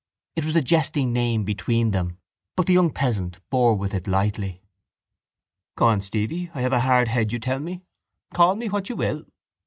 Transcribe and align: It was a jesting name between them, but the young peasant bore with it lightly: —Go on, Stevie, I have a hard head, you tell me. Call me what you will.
It 0.35 0.45
was 0.45 0.55
a 0.55 0.63
jesting 0.63 1.13
name 1.13 1.43
between 1.43 1.91
them, 1.91 2.17
but 2.55 2.65
the 2.65 2.73
young 2.73 2.89
peasant 2.89 3.39
bore 3.51 3.75
with 3.75 3.93
it 3.93 4.07
lightly: 4.07 4.63
—Go 5.75 5.85
on, 5.85 6.01
Stevie, 6.01 6.49
I 6.55 6.61
have 6.61 6.73
a 6.73 6.79
hard 6.79 7.07
head, 7.07 7.31
you 7.31 7.37
tell 7.37 7.59
me. 7.59 7.83
Call 8.33 8.55
me 8.55 8.67
what 8.67 8.89
you 8.89 8.95
will. 8.95 9.27